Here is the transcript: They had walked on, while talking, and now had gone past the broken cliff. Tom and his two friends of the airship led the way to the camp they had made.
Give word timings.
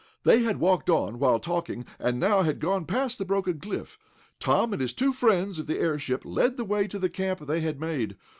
They 0.23 0.39
had 0.39 0.57
walked 0.59 0.89
on, 0.89 1.19
while 1.19 1.37
talking, 1.39 1.85
and 1.99 2.19
now 2.19 2.41
had 2.41 2.59
gone 2.59 2.85
past 2.85 3.19
the 3.19 3.23
broken 3.23 3.59
cliff. 3.59 3.99
Tom 4.39 4.73
and 4.73 4.81
his 4.81 4.93
two 4.93 5.13
friends 5.13 5.59
of 5.59 5.67
the 5.67 5.77
airship 5.77 6.25
led 6.25 6.57
the 6.57 6.65
way 6.65 6.87
to 6.87 6.97
the 6.97 7.07
camp 7.07 7.41
they 7.45 7.59
had 7.59 7.79
made. 7.79 8.15